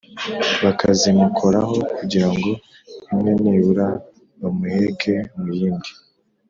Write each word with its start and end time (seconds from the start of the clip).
bakazimukozaho 0.63 1.75
kugira 1.97 2.27
ngo 2.35 2.51
imwe 3.11 3.31
nibura 3.43 3.87
bamuheke 4.41 5.13
mu 5.39 5.49
yindi 5.57 5.91